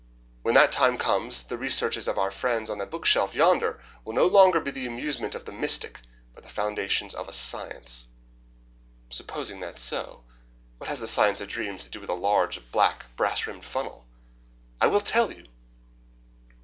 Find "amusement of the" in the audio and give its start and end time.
4.87-5.51